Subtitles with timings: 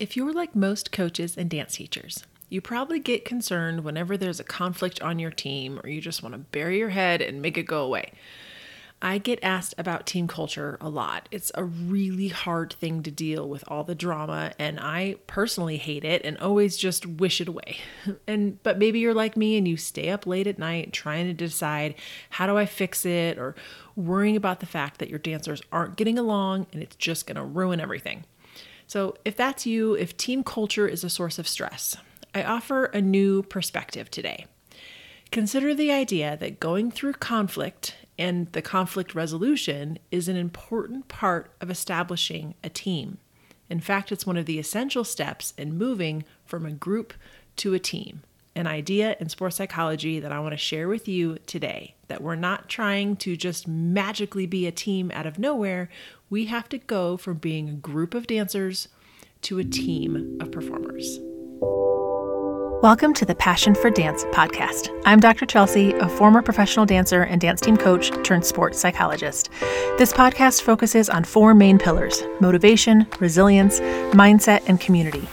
[0.00, 4.44] If you're like most coaches and dance teachers, you probably get concerned whenever there's a
[4.44, 7.64] conflict on your team or you just want to bury your head and make it
[7.64, 8.12] go away.
[9.02, 11.28] I get asked about team culture a lot.
[11.30, 16.04] It's a really hard thing to deal with all the drama and I personally hate
[16.04, 17.76] it and always just wish it away.
[18.26, 21.34] And but maybe you're like me and you stay up late at night trying to
[21.34, 21.94] decide
[22.30, 23.54] how do I fix it or
[23.96, 27.44] worrying about the fact that your dancers aren't getting along and it's just going to
[27.44, 28.24] ruin everything.
[28.90, 31.96] So, if that's you, if team culture is a source of stress,
[32.34, 34.46] I offer a new perspective today.
[35.30, 41.52] Consider the idea that going through conflict and the conflict resolution is an important part
[41.60, 43.18] of establishing a team.
[43.68, 47.14] In fact, it's one of the essential steps in moving from a group
[47.58, 48.22] to a team.
[48.56, 52.34] An idea in sports psychology that I want to share with you today that we're
[52.34, 55.88] not trying to just magically be a team out of nowhere.
[56.30, 58.88] We have to go from being a group of dancers
[59.42, 61.20] to a team of performers.
[62.82, 64.88] Welcome to the Passion for Dance podcast.
[65.04, 65.46] I'm Dr.
[65.46, 69.48] Chelsea, a former professional dancer and dance team coach turned sports psychologist.
[69.96, 73.78] This podcast focuses on four main pillars motivation, resilience,
[74.12, 75.28] mindset, and community.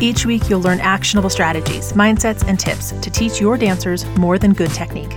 [0.00, 4.52] Each week, you'll learn actionable strategies, mindsets, and tips to teach your dancers more than
[4.52, 5.14] good technique.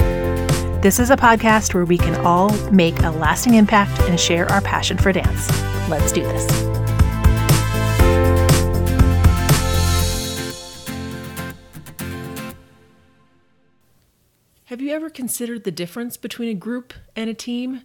[0.81, 4.61] This is a podcast where we can all make a lasting impact and share our
[4.61, 5.49] passion for dance.
[5.89, 6.47] Let's do this.
[14.65, 17.81] Have you ever considered the difference between a group and a team?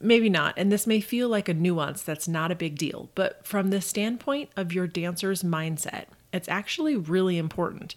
[0.00, 3.46] Maybe not, and this may feel like a nuance that's not a big deal, but
[3.46, 7.94] from the standpoint of your dancer's mindset, it's actually really important.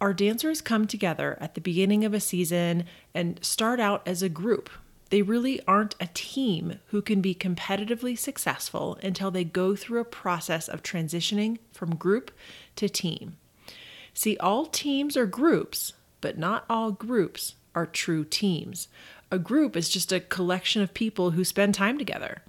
[0.00, 4.28] Our dancers come together at the beginning of a season and start out as a
[4.28, 4.68] group.
[5.10, 10.04] They really aren't a team who can be competitively successful until they go through a
[10.04, 12.30] process of transitioning from group
[12.76, 13.36] to team.
[14.12, 18.88] See, all teams are groups, but not all groups are true teams.
[19.30, 22.42] A group is just a collection of people who spend time together.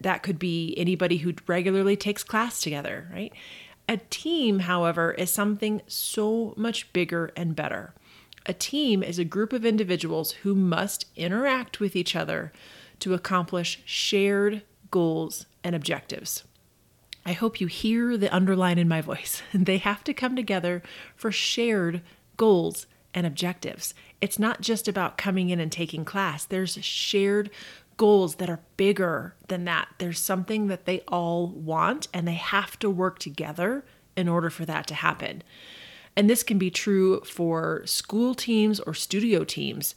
[0.00, 3.32] That could be anybody who regularly takes class together, right?
[3.88, 7.94] A team, however, is something so much bigger and better.
[8.44, 12.52] A team is a group of individuals who must interact with each other
[13.00, 16.44] to accomplish shared goals and objectives.
[17.24, 19.42] I hope you hear the underline in my voice.
[19.54, 20.82] they have to come together
[21.16, 22.02] for shared
[22.36, 23.94] goals and objectives.
[24.20, 27.50] It's not just about coming in and taking class, there's shared
[27.98, 29.88] goals that are bigger than that.
[29.98, 33.84] There's something that they all want, and they have to work together
[34.16, 35.42] in order for that to happen.
[36.16, 39.94] And this can be true for school teams or studio teams.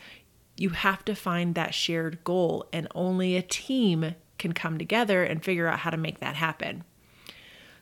[0.57, 5.43] You have to find that shared goal, and only a team can come together and
[5.43, 6.83] figure out how to make that happen.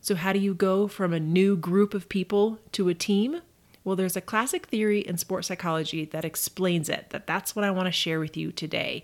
[0.02, 3.42] So, how do you go from a new group of people to a team?
[3.84, 7.72] Well, there's a classic theory in sports psychology that explains it, that that's what I
[7.72, 9.04] want to share with you today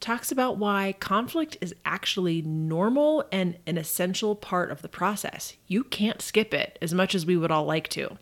[0.00, 5.54] talks about why conflict is actually normal and an essential part of the process.
[5.66, 8.18] You can't skip it as much as we would all like to.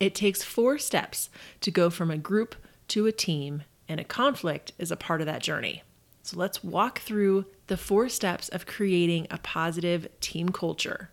[0.00, 1.30] It takes four steps
[1.60, 2.54] to go from a group
[2.88, 5.82] to a team, and a conflict is a part of that journey.
[6.22, 11.10] So let's walk through the four steps of creating a positive team culture.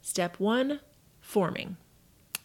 [0.00, 0.80] Step one
[1.20, 1.76] forming.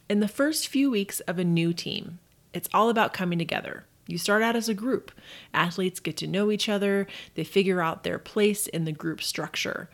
[0.10, 2.20] In the first few weeks of a new team,
[2.54, 3.86] it's all about coming together.
[4.08, 5.12] You start out as a group.
[5.54, 9.90] Athletes get to know each other, they figure out their place in the group structure.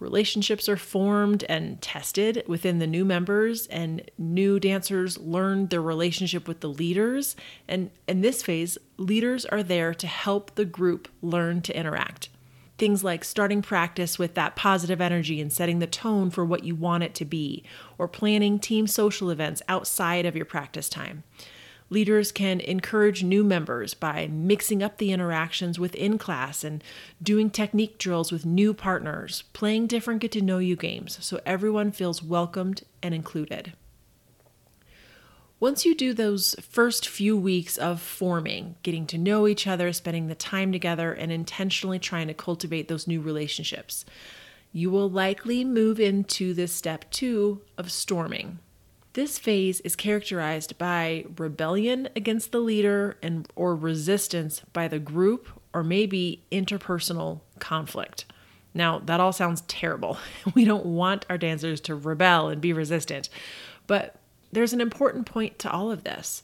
[0.00, 6.48] Relationships are formed and tested within the new members, and new dancers learn their relationship
[6.48, 7.36] with the leaders.
[7.68, 12.28] And in this phase, leaders are there to help the group learn to interact.
[12.76, 16.74] Things like starting practice with that positive energy and setting the tone for what you
[16.74, 17.62] want it to be,
[17.96, 21.22] or planning team social events outside of your practice time.
[21.90, 26.82] Leaders can encourage new members by mixing up the interactions within class and
[27.22, 31.92] doing technique drills with new partners, playing different get to know you games so everyone
[31.92, 33.74] feels welcomed and included.
[35.60, 40.26] Once you do those first few weeks of forming, getting to know each other, spending
[40.26, 44.04] the time together, and intentionally trying to cultivate those new relationships,
[44.72, 48.58] you will likely move into this step two of storming.
[49.14, 55.48] This phase is characterized by rebellion against the leader and or resistance by the group
[55.72, 58.24] or maybe interpersonal conflict.
[58.74, 60.18] Now, that all sounds terrible.
[60.54, 63.28] We don't want our dancers to rebel and be resistant.
[63.86, 64.16] But
[64.50, 66.42] there's an important point to all of this.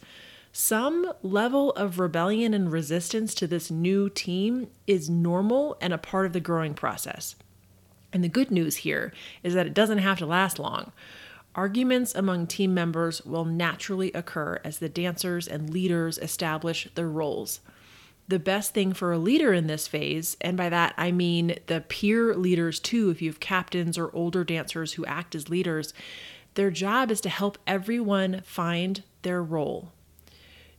[0.53, 6.27] Some level of rebellion and resistance to this new team is normal and a part
[6.27, 7.35] of the growing process.
[8.13, 9.13] And the good news here
[9.43, 10.93] is that it doesn't have to last long.
[11.55, 17.61] Arguments among team members will naturally occur as the dancers and leaders establish their roles.
[18.29, 21.81] The best thing for a leader in this phase, and by that I mean the
[21.81, 25.93] peer leaders too, if you have captains or older dancers who act as leaders,
[26.55, 29.91] their job is to help everyone find their role.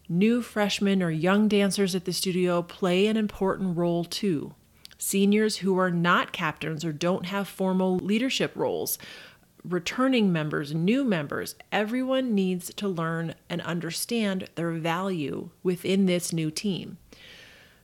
[0.08, 4.54] New freshmen or young dancers at the studio play an important role too.
[4.98, 8.98] Seniors who are not captains or don't have formal leadership roles,
[9.64, 16.52] returning members, new members, everyone needs to learn and understand their value within this new
[16.52, 16.98] team.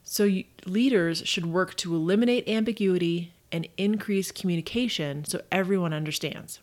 [0.03, 6.59] So, you, leaders should work to eliminate ambiguity and increase communication so everyone understands.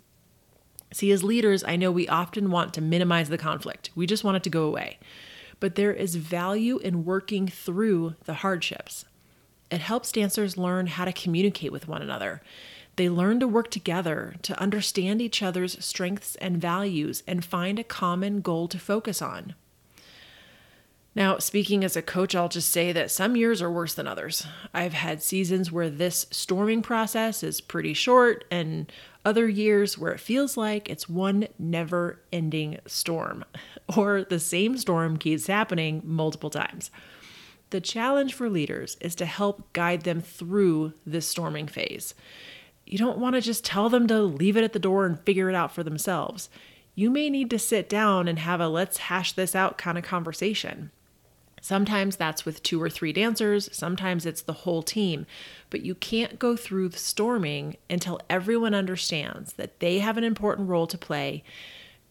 [0.92, 4.36] See, as leaders, I know we often want to minimize the conflict, we just want
[4.36, 4.98] it to go away.
[5.60, 9.04] But there is value in working through the hardships.
[9.70, 12.42] It helps dancers learn how to communicate with one another.
[12.96, 17.84] They learn to work together, to understand each other's strengths and values, and find a
[17.84, 19.54] common goal to focus on.
[21.16, 24.46] Now, speaking as a coach, I'll just say that some years are worse than others.
[24.72, 28.90] I've had seasons where this storming process is pretty short, and
[29.24, 33.44] other years where it feels like it's one never ending storm,
[33.96, 36.90] or the same storm keeps happening multiple times.
[37.70, 42.14] The challenge for leaders is to help guide them through this storming phase.
[42.86, 45.48] You don't want to just tell them to leave it at the door and figure
[45.48, 46.48] it out for themselves.
[46.94, 50.04] You may need to sit down and have a let's hash this out kind of
[50.04, 50.90] conversation.
[51.60, 55.24] Sometimes that's with two or three dancers, sometimes it's the whole team.
[55.70, 60.68] But you can't go through the storming until everyone understands that they have an important
[60.68, 61.42] role to play,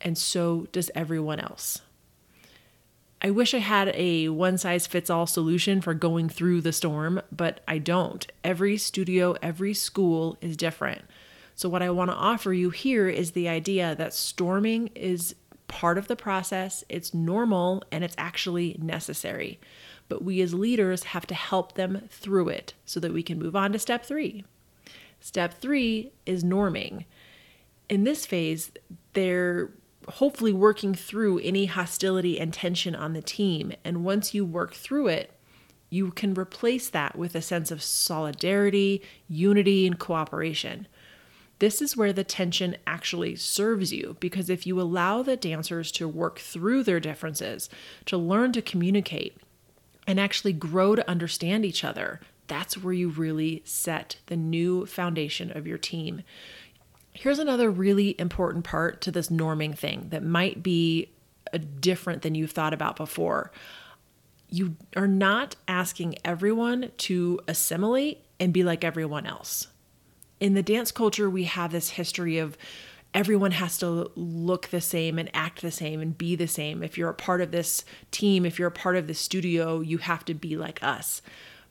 [0.02, 1.81] and so does everyone else.
[3.25, 7.22] I wish I had a one size fits all solution for going through the storm,
[7.31, 8.28] but I don't.
[8.44, 11.04] Every studio, every school is different.
[11.56, 15.36] So, what I want to offer you here is the idea that storming is
[15.70, 19.60] part of the process, it's normal, and it's actually necessary.
[20.10, 23.56] But we as leaders have to help them through it so that we can move
[23.56, 24.44] on to step three.
[25.22, 27.06] Step three is norming.
[27.88, 28.72] In this phase,
[29.14, 29.72] they're
[30.08, 33.74] hopefully working through any hostility and tension on the team.
[33.84, 35.32] And once you work through it,
[35.90, 40.88] you can replace that with a sense of solidarity, unity, and cooperation.
[41.60, 46.08] This is where the tension actually serves you because if you allow the dancers to
[46.08, 47.70] work through their differences,
[48.06, 49.38] to learn to communicate,
[50.08, 55.56] and actually grow to understand each other, that's where you really set the new foundation
[55.56, 56.24] of your team.
[57.13, 61.10] Here's another really important part to this norming thing that might be
[61.54, 63.51] uh, different than you've thought about before.
[64.50, 69.68] You are not asking everyone to assimilate and be like everyone else
[70.44, 72.57] in the dance culture, we have this history of
[73.13, 76.83] everyone has to look the same and act the same and be the same.
[76.83, 80.00] If you're a part of this team, if you're a part of the studio, you
[80.00, 81.21] have to be like us.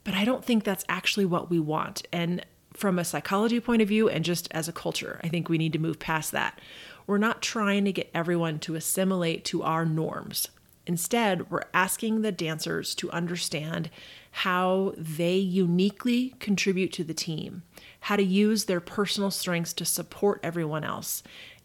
[0.04, 2.06] But I don't think that's actually what we want.
[2.14, 5.58] And from a psychology point of view and just as a culture, I think we
[5.58, 6.60] need to move past that.
[7.06, 10.48] We're not trying to get everyone to assimilate to our norms.
[10.86, 13.90] Instead, we're asking the dancers to understand
[14.30, 17.62] how they uniquely contribute to the team,
[18.00, 21.22] how to use their personal strengths to support everyone else,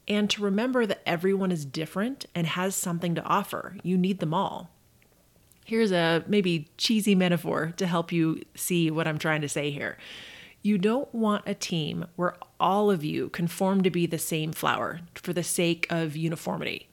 [0.08, 3.78] and to remember that everyone is different and has something to offer.
[3.84, 4.70] You need them all.
[5.66, 9.98] Here's a maybe cheesy metaphor to help you see what I'm trying to say here.
[10.62, 15.02] You don't want a team where all of you conform to be the same flower
[15.16, 16.90] for the sake of uniformity.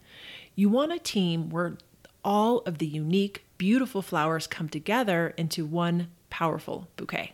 [0.54, 1.78] You want a team where
[2.24, 7.32] all of the unique, beautiful flowers come together into one powerful bouquet.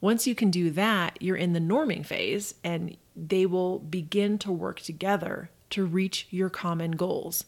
[0.00, 4.52] Once you can do that, you're in the norming phase and they will begin to
[4.52, 7.44] work together to reach your common goals.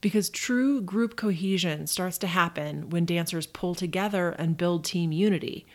[0.00, 5.66] Because true group cohesion starts to happen when dancers pull together and build team unity.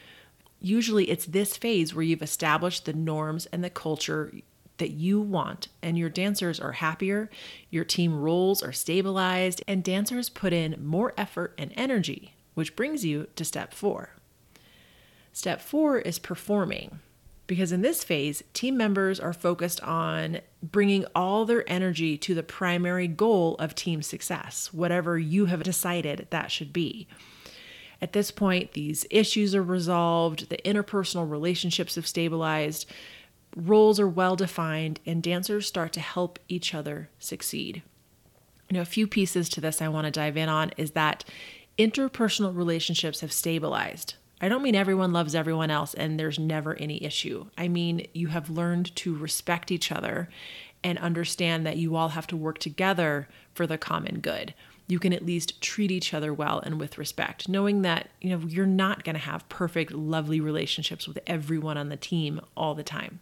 [0.60, 4.34] Usually, it's this phase where you've established the norms and the culture
[4.78, 7.30] that you want, and your dancers are happier,
[7.72, 13.04] your team roles are stabilized, and dancers put in more effort and energy, which brings
[13.04, 14.12] you to step four.
[15.34, 17.00] Step four is performing,
[17.48, 22.44] because in this phase, team members are focused on bringing all their energy to the
[22.44, 27.08] primary goal of team success, whatever you have decided that should be.
[28.02, 32.86] At this point, these issues are resolved, the interpersonal relationships have stabilized,
[33.56, 37.82] roles are well defined, and dancers start to help each other succeed.
[38.70, 41.24] You know, a few pieces to this I want to dive in on is that
[41.78, 44.16] interpersonal relationships have stabilized.
[44.40, 47.48] I don't mean everyone loves everyone else and there's never any issue.
[47.58, 50.30] I mean, you have learned to respect each other
[50.84, 54.54] and understand that you all have to work together for the common good.
[54.88, 58.46] You can at least treat each other well and with respect, knowing that, you know,
[58.48, 62.84] you're not going to have perfect lovely relationships with everyone on the team all the
[62.84, 63.20] time.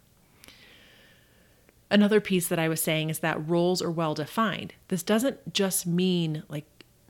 [1.90, 4.74] Another piece that I was saying is that roles are well defined.
[4.88, 6.66] This doesn't just mean like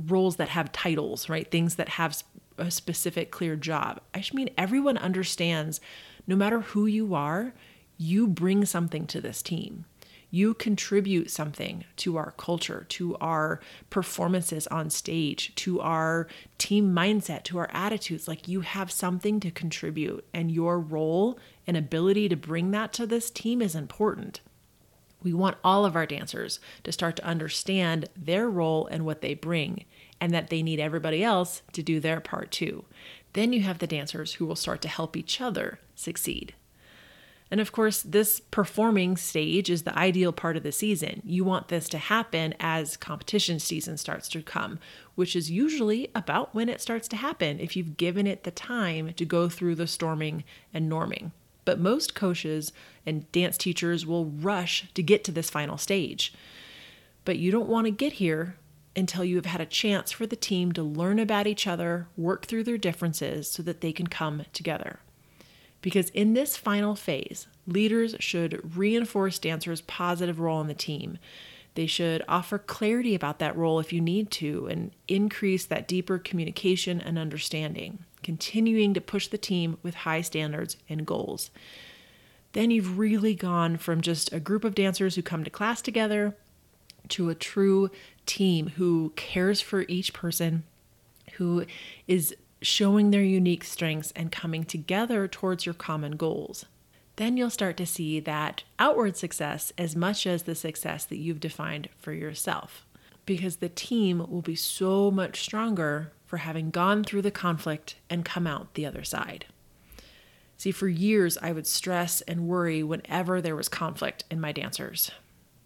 [0.07, 1.51] roles that have titles, right?
[1.51, 2.23] Things that have
[2.59, 4.01] a specific clear job.
[4.15, 5.81] I mean everyone understands
[6.27, 7.55] no matter who you are,
[7.99, 9.85] you bring something to this team.
[10.30, 16.26] You contribute something to our culture, to our performances on stage, to our
[16.59, 18.26] team mindset, to our attitudes.
[18.26, 23.06] Like you have something to contribute, and your role and ability to bring that to
[23.06, 24.40] this team is important.
[25.23, 29.35] We want all of our dancers to start to understand their role and what they
[29.35, 29.85] bring,
[30.21, 32.85] and that they need everybody else to do their part too.
[33.33, 36.54] Then you have the dancers who will start to help each other succeed.
[37.50, 41.23] And of course, this performing stage is the ideal part of the season.
[41.25, 44.81] You want this to happen as competition season starts to come,
[45.15, 49.12] which is usually about when it starts to happen if you've given it the time
[49.15, 50.43] to go through the storming
[50.75, 51.31] and norming.
[51.65, 52.73] But most coaches
[53.05, 56.35] and dance teachers will rush to get to this final stage.
[57.25, 58.57] But you don't want to get here
[58.97, 62.47] until you have had a chance for the team to learn about each other, work
[62.47, 65.00] through their differences so that they can come together.
[65.87, 71.16] Because in this final phase, leaders should reinforce dancers' positive role in the team.
[71.76, 76.19] They should offer clarity about that role if you need to and increase that deeper
[76.19, 81.52] communication and understanding, continuing to push the team with high standards and goals.
[82.50, 86.35] Then you've really gone from just a group of dancers who come to class together
[87.11, 87.93] to a true
[88.26, 90.64] team who cares for each person,
[91.35, 91.64] who
[92.09, 96.67] is showing their unique strengths and coming together towards your common goals.
[97.17, 101.41] Then you'll start to see that outward success as much as the success that you've
[101.41, 102.85] defined for yourself.
[103.25, 108.25] Because the team will be so much stronger for having gone through the conflict and
[108.25, 109.47] come out the other side.
[110.59, 115.11] See, for years I would stress and worry whenever there was conflict in my dancers.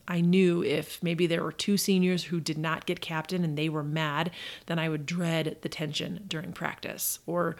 [0.09, 3.69] I knew if maybe there were two seniors who did not get captain and they
[3.69, 4.31] were mad,
[4.67, 7.21] then I would dread the tension during practice.
[7.27, 7.57] Or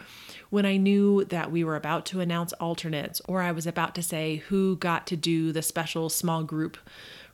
[0.49, 4.03] when I knew that we were about to announce alternates, or I was about to
[4.03, 6.77] say who got to do the special small group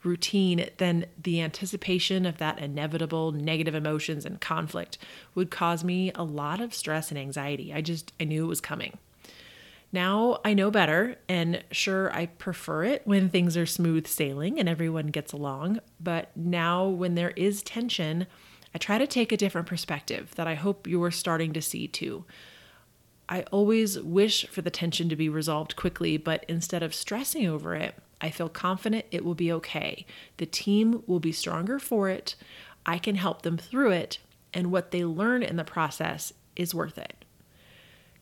[0.04, 4.98] routine, then the anticipation of that inevitable negative emotions and conflict
[5.36, 7.74] would cause me a lot of stress and anxiety.
[7.74, 8.98] I just, I knew it was coming.
[9.92, 14.68] Now I know better, and sure, I prefer it when things are smooth sailing and
[14.68, 15.80] everyone gets along.
[16.00, 18.28] But now, when there is tension,
[18.76, 22.26] I try to take a different perspective that I hope you're starting to see too.
[23.30, 27.76] I always wish for the tension to be resolved quickly, but instead of stressing over
[27.76, 30.06] it, I feel confident it will be okay.
[30.38, 32.36] The team will be stronger for it.
[32.86, 34.20] I can help them through it,
[34.54, 37.26] and what they learn in the process is worth it.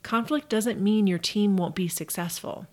[0.05, 2.67] Conflict doesn't mean your team won't be successful.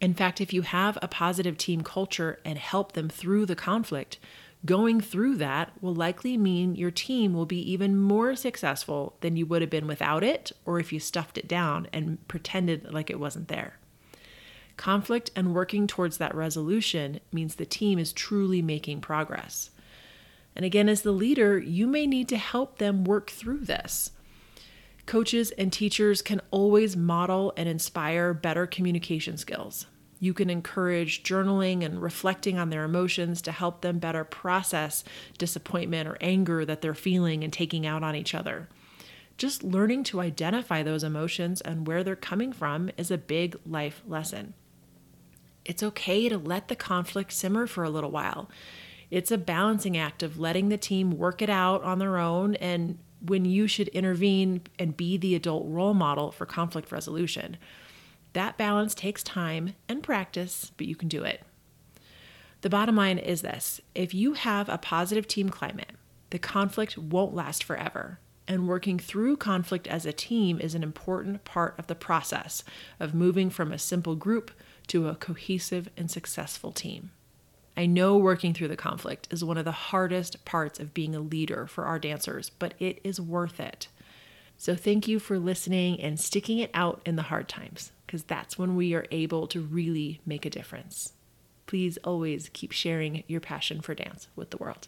[0.00, 4.18] In fact, if you have a positive team culture and help them through the conflict,
[4.64, 9.44] going through that will likely mean your team will be even more successful than you
[9.44, 13.20] would have been without it or if you stuffed it down and pretended like it
[13.20, 13.74] wasn't there.
[14.78, 19.68] Conflict and working towards that resolution means the team is truly making progress.
[20.56, 24.12] And again, as the leader, you may need to help them work through this.
[25.06, 29.86] Coaches and teachers can always model and inspire better communication skills.
[30.18, 35.04] You can encourage journaling and reflecting on their emotions to help them better process
[35.36, 38.68] disappointment or anger that they're feeling and taking out on each other.
[39.36, 44.02] Just learning to identify those emotions and where they're coming from is a big life
[44.06, 44.54] lesson.
[45.66, 48.48] It's okay to let the conflict simmer for a little while.
[49.10, 52.98] It's a balancing act of letting the team work it out on their own and
[53.24, 57.56] when you should intervene and be the adult role model for conflict resolution.
[58.34, 61.42] That balance takes time and practice, but you can do it.
[62.60, 65.92] The bottom line is this if you have a positive team climate,
[66.30, 68.18] the conflict won't last forever.
[68.46, 72.62] And working through conflict as a team is an important part of the process
[73.00, 74.50] of moving from a simple group
[74.88, 77.10] to a cohesive and successful team.
[77.76, 81.20] I know working through the conflict is one of the hardest parts of being a
[81.20, 83.88] leader for our dancers, but it is worth it.
[84.56, 88.56] So, thank you for listening and sticking it out in the hard times, because that's
[88.56, 91.14] when we are able to really make a difference.
[91.66, 94.86] Please always keep sharing your passion for dance with the world.